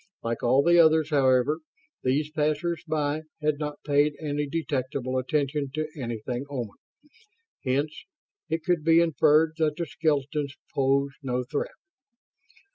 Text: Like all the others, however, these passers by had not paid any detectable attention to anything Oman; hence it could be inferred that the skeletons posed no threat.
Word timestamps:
Like 0.23 0.41
all 0.41 0.63
the 0.63 0.79
others, 0.79 1.11
however, 1.11 1.59
these 2.01 2.31
passers 2.31 2.83
by 2.87 3.21
had 3.39 3.59
not 3.59 3.83
paid 3.85 4.15
any 4.19 4.47
detectable 4.49 5.15
attention 5.19 5.69
to 5.75 5.89
anything 5.95 6.43
Oman; 6.49 6.77
hence 7.63 8.05
it 8.49 8.63
could 8.63 8.83
be 8.83 8.99
inferred 8.99 9.53
that 9.57 9.75
the 9.75 9.85
skeletons 9.85 10.55
posed 10.73 11.17
no 11.21 11.43
threat. 11.43 11.69